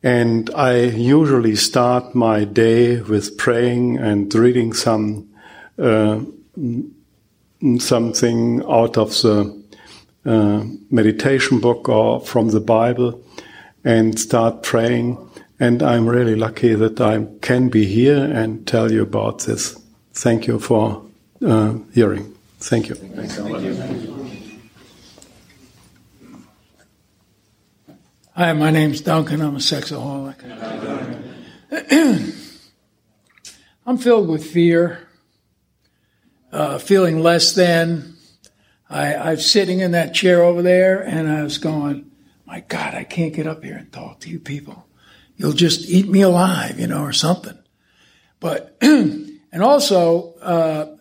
[0.00, 5.28] And I usually start my day with praying and reading some
[5.76, 6.20] uh,
[7.80, 9.57] something out of the
[10.28, 13.18] uh, meditation book or from the Bible,
[13.82, 15.16] and start praying.
[15.58, 19.80] And I'm really lucky that I can be here and tell you about this.
[20.12, 21.02] Thank you for
[21.44, 22.34] uh, hearing.
[22.60, 22.96] Thank you.
[22.96, 24.28] Thank you.
[28.34, 29.40] Hi, my name's Duncan.
[29.40, 30.36] I'm a sexaholic.
[33.86, 35.08] I'm filled with fear,
[36.52, 38.17] uh, feeling less than.
[38.90, 42.10] I, I was sitting in that chair over there and I was going,
[42.46, 44.86] my God, I can't get up here and talk to you people.
[45.36, 47.58] You'll just eat me alive, you know, or something.
[48.40, 50.96] But, and also, uh,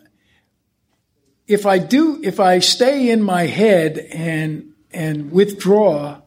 [1.48, 6.22] if I do, if I stay in my head and, and withdraw,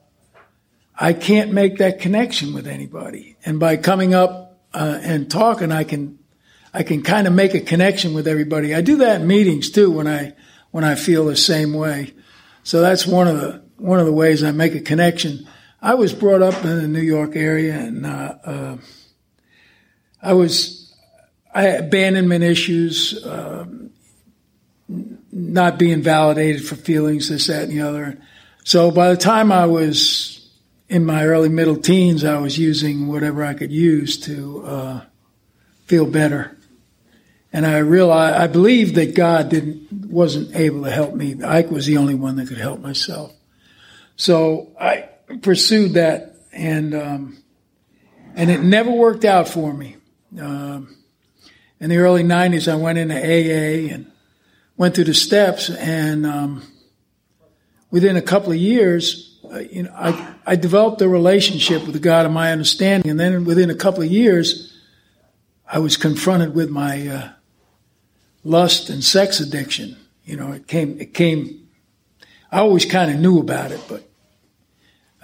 [0.98, 3.36] I can't make that connection with anybody.
[3.44, 6.18] And by coming up uh, and talking, I can
[6.72, 8.74] I can kind of make a connection with everybody.
[8.74, 10.34] I do that in meetings too when I
[10.70, 12.14] when I feel the same way.
[12.62, 15.48] So that's one of the one of the ways I make a connection.
[15.80, 18.76] I was brought up in the New York area, and uh, uh,
[20.22, 20.94] I was
[21.52, 23.90] I had abandonment issues, um,
[25.32, 28.18] not being validated for feelings, this, that, and the other.
[28.64, 30.48] So by the time I was
[30.88, 35.00] in my early middle teens, I was using whatever I could use to uh,
[35.86, 36.56] feel better.
[37.52, 41.42] And I realized, I believed that God didn't, wasn't able to help me.
[41.42, 43.32] Ike was the only one that could help myself.
[44.16, 45.08] So I
[45.42, 47.42] pursued that and, um,
[48.34, 49.96] and it never worked out for me.
[50.38, 50.96] Um,
[51.78, 54.10] in the early 90s, I went into AA and
[54.76, 56.62] went through the steps and, um,
[57.90, 62.00] within a couple of years, uh, you know, I, I developed a relationship with the
[62.00, 63.10] God of my understanding.
[63.10, 64.76] And then within a couple of years,
[65.66, 67.28] I was confronted with my, uh,
[68.44, 69.96] lust and sex addiction.
[70.24, 71.68] You know, it came, it came,
[72.50, 74.08] I always kind of knew about it, but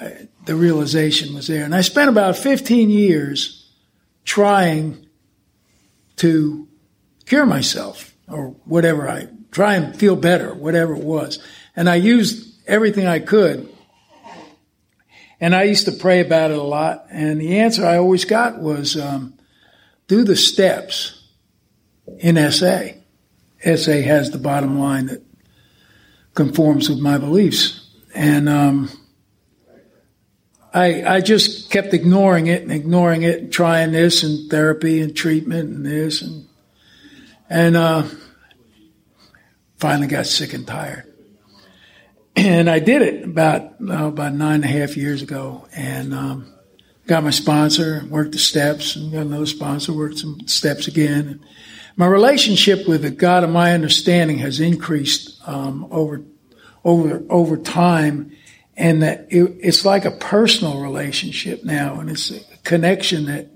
[0.00, 1.64] I, the realization was there.
[1.64, 3.70] And I spent about 15 years
[4.24, 5.06] trying
[6.16, 6.68] to
[7.26, 11.38] cure myself or whatever I try and feel better, whatever it was.
[11.74, 13.72] And I used everything I could.
[15.40, 17.06] And I used to pray about it a lot.
[17.10, 19.34] And the answer I always got was um,
[20.08, 21.22] do the steps
[22.18, 22.95] in SA.
[23.74, 25.22] SA has the bottom line that
[26.34, 27.90] conforms with my beliefs.
[28.14, 28.90] And um,
[30.72, 35.16] I, I just kept ignoring it and ignoring it and trying this and therapy and
[35.16, 36.46] treatment and this and
[37.48, 38.04] and uh,
[39.76, 41.04] finally got sick and tired.
[42.34, 46.52] And I did it about uh, about nine and a half years ago, and um,
[47.06, 51.42] got my sponsor, worked the steps, and got another sponsor, worked some steps again.
[51.98, 56.22] My relationship with the God of my understanding has increased um, over
[56.84, 58.32] over over time,
[58.76, 63.50] and that it, it's like a personal relationship now, and it's a connection that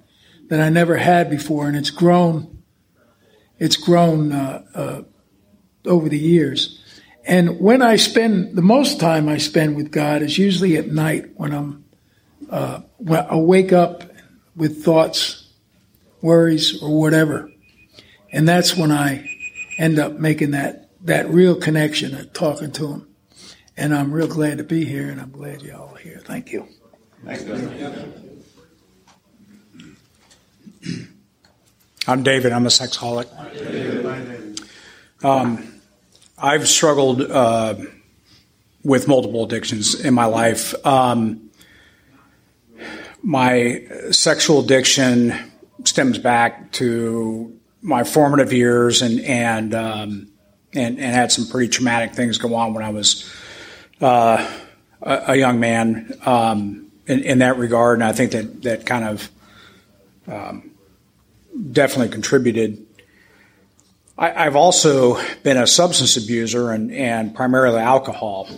[0.49, 2.62] that I never had before, and it's grown.
[3.59, 5.03] It's grown uh, uh,
[5.84, 6.82] over the years,
[7.26, 11.32] and when I spend the most time I spend with God is usually at night
[11.34, 11.84] when I'm
[12.51, 14.03] uh, when I wake up
[14.57, 15.47] with thoughts,
[16.22, 17.51] worries, or whatever,
[18.33, 19.28] and that's when I
[19.78, 23.07] end up making that that real connection and talking to Him.
[23.76, 26.20] And I'm real glad to be here, and I'm glad y'all are here.
[26.24, 26.68] Thank you.
[27.24, 27.45] Thanks,
[32.07, 32.53] I'm David.
[32.53, 33.28] I'm a sexaholic.
[35.22, 35.81] Um,
[36.39, 37.74] I've struggled uh,
[38.83, 40.74] with multiple addictions in my life.
[40.87, 41.51] Um,
[43.22, 45.35] my sexual addiction
[45.85, 50.28] stems back to my formative years and and um,
[50.72, 53.31] and, and had some pretty traumatic things go on when I was
[54.01, 54.49] uh,
[55.03, 59.05] a, a, young man um, in, in, that regard, and I think that that kind
[59.05, 59.31] of
[60.26, 60.70] um,
[61.72, 62.87] definitely contributed.
[64.16, 68.49] I, have also been a substance abuser and, and primarily alcohol.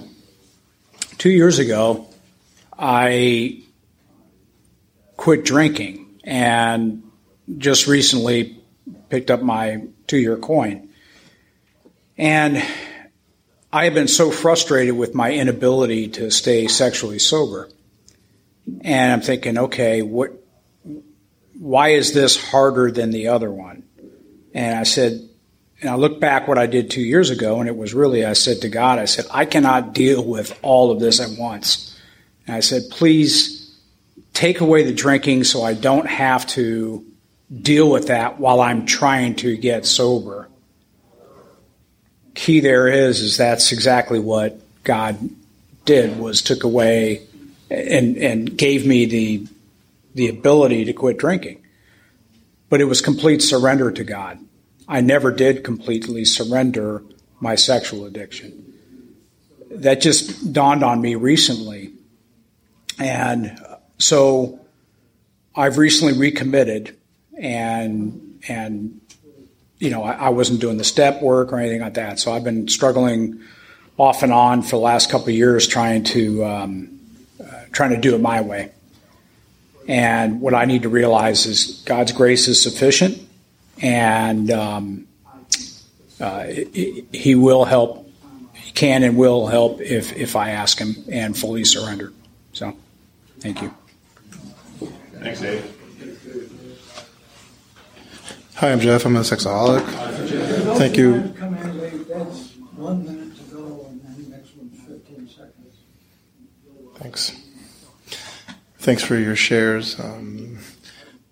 [1.18, 2.08] Two years ago,
[2.76, 3.62] I
[5.16, 7.04] quit drinking and
[7.58, 8.61] just recently
[9.12, 10.88] picked up my two year coin.
[12.16, 12.64] And
[13.70, 17.68] I have been so frustrated with my inability to stay sexually sober.
[18.80, 20.30] And I'm thinking, okay, what,
[21.58, 23.82] why is this harder than the other one?
[24.54, 25.28] And I said,
[25.82, 28.32] and I look back what I did two years ago, and it was really, I
[28.32, 32.00] said to God, I said, I cannot deal with all of this at once.
[32.46, 33.78] And I said, please
[34.32, 37.04] take away the drinking so I don't have to
[37.60, 40.48] deal with that while I'm trying to get sober
[42.34, 45.30] key there is is that's exactly what God
[45.84, 47.26] did was took away
[47.70, 49.46] and and gave me the
[50.14, 51.62] the ability to quit drinking.
[52.68, 54.38] But it was complete surrender to God.
[54.88, 57.02] I never did completely surrender
[57.40, 58.74] my sexual addiction.
[59.70, 61.92] That just dawned on me recently.
[62.98, 63.58] And
[63.98, 64.60] so
[65.54, 66.96] I've recently recommitted
[67.42, 69.00] and and
[69.78, 72.20] you know, I, I, wasn't doing the step work or anything like that.
[72.20, 73.40] So I've been struggling
[73.98, 77.00] off and on for the last couple of years trying to um,
[77.42, 78.70] uh, trying to do it my way.
[79.88, 83.18] And what I need to realize is God's grace is sufficient,
[83.82, 85.08] and um,
[86.20, 88.08] uh, He will help.
[88.54, 92.12] He can and will help if if I ask Him and fully surrender.
[92.52, 92.76] So,
[93.40, 93.74] thank you.
[95.18, 95.81] Thanks, Dave.
[98.62, 99.04] Hi, I'm Jeff.
[99.04, 99.84] I'm a sexaholic.
[100.76, 101.34] Thank you.
[106.94, 107.32] Thanks.
[108.78, 109.98] Thanks for your shares.
[109.98, 110.60] Um,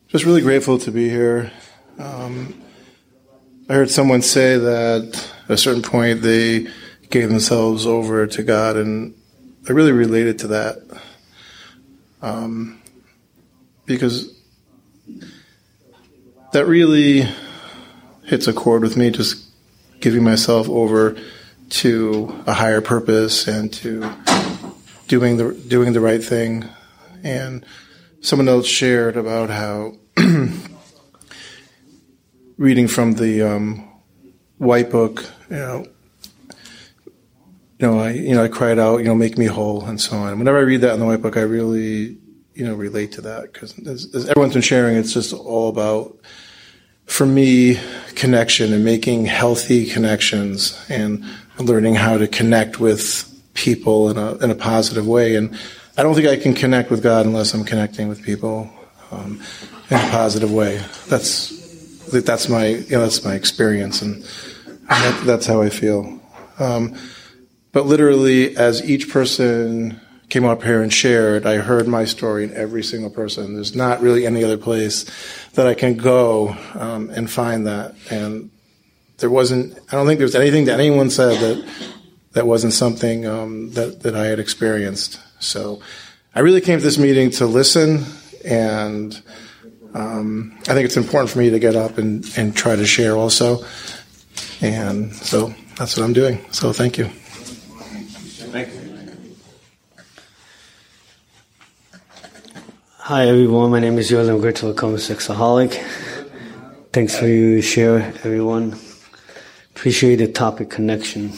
[0.09, 1.53] just really grateful to be here.
[2.01, 2.61] Um,
[3.69, 6.67] I heard someone say that at a certain point they
[7.11, 9.15] gave themselves over to God, and
[9.69, 10.79] I really related to that.
[12.23, 12.83] Um,
[13.87, 14.40] because
[16.53, 17.29] that really
[18.25, 19.47] hits a chord with me, just
[20.01, 21.17] giving myself over
[21.69, 24.13] to a higher purpose and to
[25.07, 26.65] doing the doing the right thing.
[27.23, 27.65] And
[28.21, 29.95] someone else shared about how
[32.57, 33.89] reading from the um,
[34.59, 35.87] White Book, you know,
[37.79, 40.17] you know, I you know I cried out, you know, make me whole, and so
[40.17, 40.39] on.
[40.39, 42.19] Whenever I read that in the White Book, I really
[42.61, 46.15] you know relate to that because as, as everyone's been sharing, it's just all about
[47.07, 47.81] for me
[48.17, 51.25] connection and making healthy connections and
[51.59, 55.37] learning how to connect with people in a in a positive way.
[55.37, 55.59] And
[55.97, 58.71] I don't think I can connect with God unless I'm connecting with people
[59.11, 59.41] um,
[59.89, 60.85] in a positive way.
[61.09, 61.49] That's
[62.11, 64.23] that's my you know that's my experience, and
[64.87, 66.21] that, that's how I feel.
[66.59, 66.95] Um,
[67.73, 69.99] but literally, as each person
[70.31, 73.55] came up here and shared, I heard my story in every single person.
[73.55, 75.05] There's not really any other place
[75.55, 77.95] that I can go um, and find that.
[78.11, 78.51] And
[79.19, 79.79] there wasn't.
[79.93, 81.69] I don't think there was anything that anyone said that
[82.33, 85.21] that wasn't something um, that that I had experienced.
[85.41, 85.83] So
[86.35, 88.05] I really came to this meeting to listen,
[88.45, 89.21] and
[89.95, 93.17] um, I think it's important for me to get up and, and try to share
[93.17, 93.65] also.
[94.63, 96.45] And so that's what I'm doing.
[96.53, 97.07] So thank you.
[98.53, 98.81] Thank you.
[103.11, 104.31] Hi everyone, my name is Yoel.
[104.31, 105.73] I'm grateful to become a sexaholic.
[106.93, 108.79] Thanks for your share, everyone.
[109.75, 111.33] Appreciate the topic connection.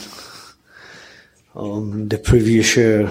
[1.57, 3.11] Um, the previous share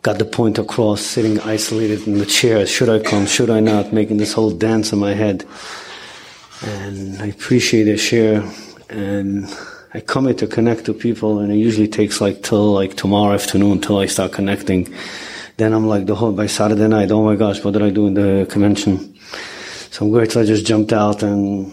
[0.00, 2.66] got the point across, sitting isolated in the chair.
[2.66, 3.26] Should I come?
[3.26, 3.92] Should I not?
[3.92, 5.44] Making this whole dance in my head.
[6.62, 8.42] And I appreciate the share.
[8.88, 9.54] And
[9.92, 13.34] I come here to connect to people, and it usually takes like till like tomorrow
[13.34, 14.88] afternoon till I start connecting.
[15.56, 17.10] Then I'm like the whole by Saturday night.
[17.10, 19.14] Oh my gosh, what did I do in the convention?
[19.90, 21.72] So I'm grateful I just jumped out, and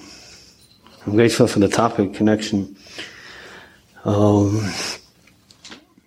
[1.05, 2.75] I'm grateful for the topic connection.
[4.05, 4.59] Um,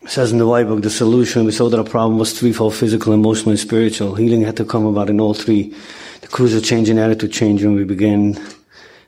[0.06, 3.12] says in the White Book, the solution we saw that a problem was threefold: physical,
[3.12, 4.14] emotional, and spiritual.
[4.14, 5.74] Healing had to come about in all three.
[6.20, 8.38] The crucial change in attitude changed when we began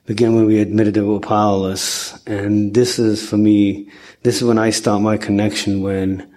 [0.07, 2.17] begin when we admitted that we were powerless.
[2.27, 3.91] And this is for me,
[4.23, 6.33] this is when I start my connection when,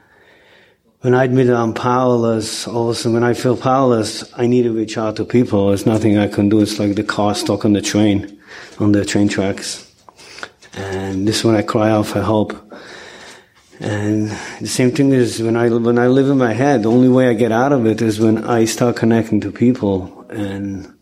[1.02, 4.64] when I admit I'm powerless, all of a sudden when I feel powerless, I need
[4.64, 5.70] to reach out to people.
[5.70, 6.60] There's nothing I can do.
[6.60, 8.40] It's like the car stuck on the train,
[8.80, 9.86] on the train tracks.
[10.74, 12.54] And this is when I cry out for help.
[13.80, 14.30] And
[14.60, 17.30] the same thing is when I, when I live in my head, the only way
[17.30, 20.94] I get out of it is when I start connecting to people and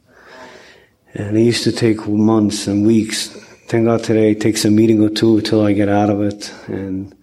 [1.13, 3.29] and it used to take months and weeks.
[3.69, 6.53] Thank God today it takes a meeting or two till I get out of it.
[6.67, 7.16] And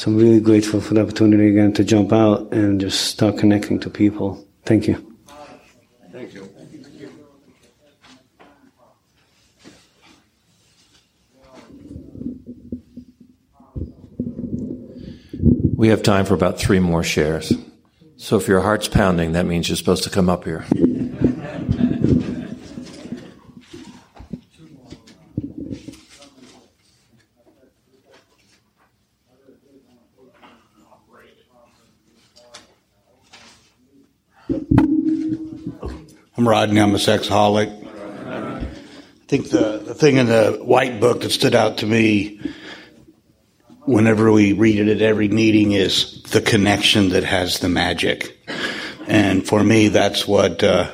[0.00, 3.78] so I'm really grateful for the opportunity again to jump out and just start connecting
[3.80, 4.42] to people.
[4.64, 4.94] Thank you.
[6.10, 6.48] Thank you.
[15.76, 17.52] We have time for about three more shares.
[18.16, 20.64] So if your heart's pounding, that means you're supposed to come up here.
[36.40, 36.80] I'm Rodney.
[36.80, 37.68] I'm a sexaholic.
[38.26, 38.64] I
[39.28, 42.40] think the, the thing in the white book that stood out to me
[43.84, 48.38] whenever we read it at every meeting is the connection that has the magic.
[49.06, 50.90] And for me, that's what uh,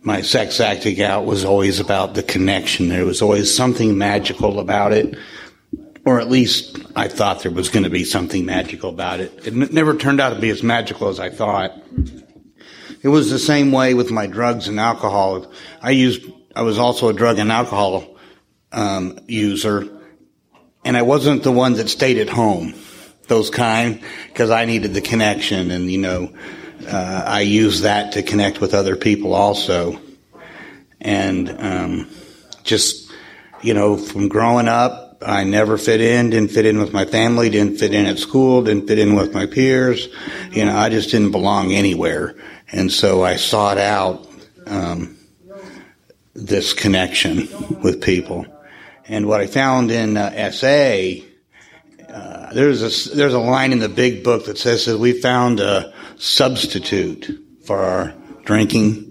[0.00, 2.88] my sex acting out was always about the connection.
[2.88, 5.18] There was always something magical about it,
[6.06, 9.46] or at least I thought there was going to be something magical about it.
[9.46, 11.72] It never turned out to be as magical as I thought.
[13.02, 15.50] It was the same way with my drugs and alcohol.
[15.80, 16.22] I used,
[16.54, 18.16] I was also a drug and alcohol
[18.72, 19.88] um, user,
[20.84, 22.74] and I wasn't the one that stayed at home,
[23.28, 26.32] those kind, because I needed the connection, and you know,
[26.86, 29.98] uh, I used that to connect with other people also,
[31.00, 32.10] and um,
[32.64, 33.10] just
[33.62, 37.50] you know, from growing up, I never fit in, didn't fit in with my family,
[37.50, 40.08] didn't fit in at school, didn't fit in with my peers.
[40.50, 42.36] You know, I just didn't belong anywhere.
[42.72, 44.26] And so I sought out
[44.66, 45.18] um,
[46.34, 47.48] this connection
[47.82, 48.46] with people.
[49.06, 51.26] And what I found in uh, SA,
[52.08, 55.60] uh, there's a there's a line in the big book that says that we found
[55.60, 57.28] a substitute
[57.64, 58.14] for our
[58.44, 59.09] drinking,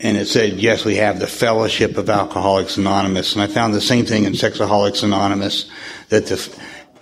[0.00, 3.80] and it said yes, we have the fellowship of Alcoholics Anonymous, and I found the
[3.80, 5.70] same thing in Sexaholics Anonymous.
[6.08, 6.36] That the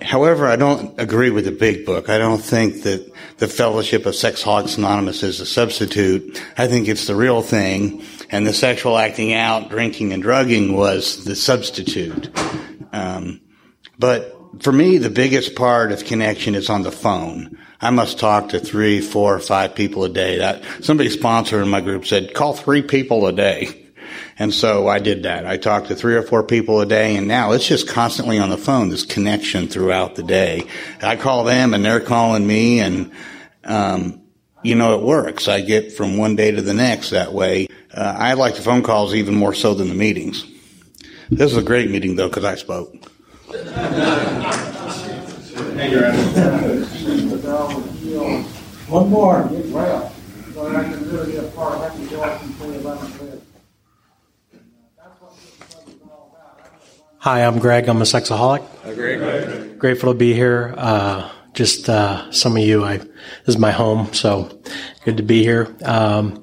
[0.03, 2.09] However, I don't agree with the big book.
[2.11, 6.43] I don't think that the Fellowship of Sexaholics Anonymous is a substitute.
[6.59, 11.25] I think it's the real thing, and the sexual acting out, drinking and drugging was
[11.25, 12.29] the substitute.
[12.93, 13.41] Um,
[13.99, 17.59] but for me, the biggest part of connection is on the phone.
[17.81, 20.39] I must talk to three, four, five people a day.
[20.39, 23.85] That somebody sponsor in my group said, call three people a day.
[24.39, 25.47] And so I did that.
[25.47, 28.51] I talked to three or four people a day and now it's just constantly on
[28.51, 30.67] the phone, this connection throughout the day.
[31.03, 33.13] I call them and they're calling me and,
[33.63, 34.23] um,
[34.63, 35.47] you know, it works.
[35.47, 37.69] I get from one day to the next that way.
[37.93, 40.45] Uh, I like the phone calls even more so than the meetings.
[41.31, 42.93] This is a great meeting though because I spoke.
[48.89, 49.43] One more.
[49.45, 49.71] That's what
[55.37, 56.61] this one is all about.
[57.19, 57.89] Hi, I'm Greg.
[57.89, 58.63] I'm a sexaholic.
[58.83, 59.79] Hi, Greg.
[59.79, 60.75] Grateful to be here.
[60.77, 63.09] Uh, just uh, some of you, I this
[63.47, 64.61] is my home, so
[65.07, 65.75] good to be here.
[65.83, 66.43] Um,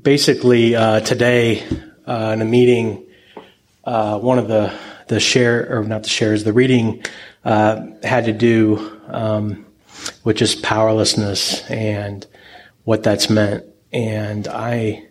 [0.00, 1.62] basically, uh, today
[2.06, 3.06] uh, in a meeting,
[3.84, 4.72] uh, one of the
[5.08, 7.04] the share or not the shares, the reading
[7.44, 9.65] uh, had to do um,
[10.24, 12.26] with is powerlessness and
[12.84, 13.64] what that's meant.
[13.92, 15.06] And I,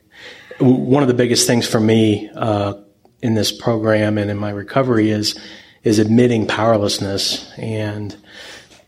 [0.59, 2.75] one of the biggest things for me uh,
[3.21, 5.39] in this program and in my recovery is
[5.83, 8.15] is admitting powerlessness and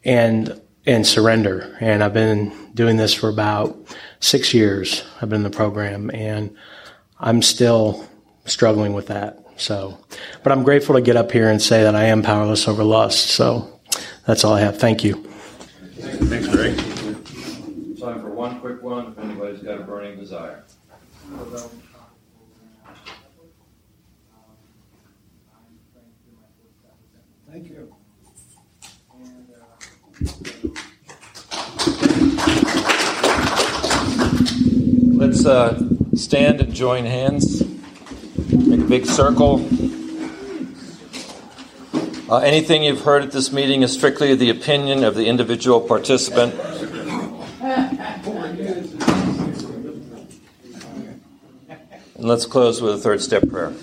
[0.04, 1.78] and and surrender.
[1.80, 3.78] And I've been doing this for about
[4.20, 5.04] six years.
[5.22, 6.56] I've been in the program, and
[7.20, 8.08] I'm still
[8.45, 9.43] struggling with that.
[9.58, 9.98] So,
[10.43, 13.28] but I'm grateful to get up here and say that I am powerless over lust.
[13.28, 13.80] So,
[14.26, 14.80] that's all I have.
[14.80, 15.28] Thank you.
[16.00, 16.78] Thanks, Greg.
[18.00, 19.08] Time for one quick one.
[19.08, 20.64] If anybody's got a burning desire.
[27.50, 27.95] Thank you.
[35.18, 35.82] Let's uh,
[36.16, 37.64] stand and join hands.
[38.52, 39.68] Make a big circle.
[42.30, 46.53] Uh, anything you've heard at this meeting is strictly the opinion of the individual participant.
[52.15, 53.73] And let's close with a third step prayer.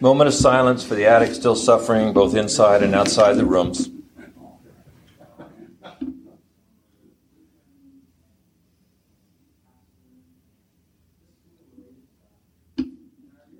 [0.00, 3.88] Moment of silence for the addict still suffering both inside and outside the rooms.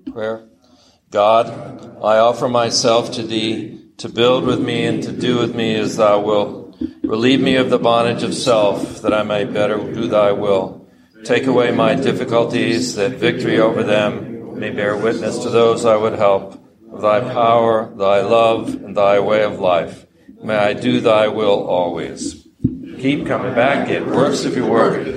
[0.09, 0.47] Prayer.
[1.09, 5.75] God, I offer myself to Thee to build with me and to do with me
[5.75, 6.75] as Thou wilt.
[7.01, 10.85] Relieve me of the bondage of self that I may better do Thy will.
[11.23, 16.13] Take away my difficulties that victory over them may bear witness to those I would
[16.13, 20.05] help of Thy power, Thy love, and Thy way of life.
[20.43, 22.47] May I do Thy will always.
[22.99, 23.89] Keep coming back.
[23.89, 25.07] It works if you work.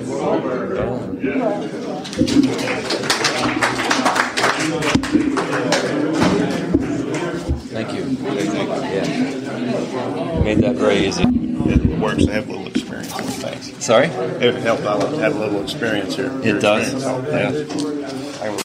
[10.81, 10.87] Yeah.
[10.87, 11.23] Made that very easy.
[11.23, 13.85] It works to have a little experience with things.
[13.85, 14.07] Sorry?
[14.07, 16.31] It would help out to have a little experience here.
[16.43, 16.93] It does.
[17.03, 18.57] Yeah.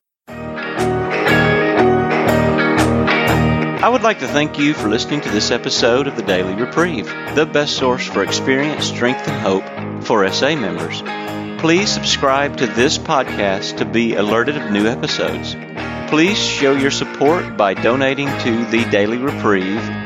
[3.83, 7.07] I would like to thank you for listening to this episode of the Daily Reprieve,
[7.37, 11.03] the best source for experience, strength, and hope for SA members.
[11.61, 15.55] Please subscribe to this podcast to be alerted of new episodes.
[16.11, 20.06] Please show your support by donating to the Daily Reprieve